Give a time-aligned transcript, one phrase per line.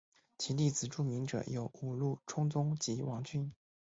[0.35, 3.53] 其弟子著名者有五鹿充宗及王骏。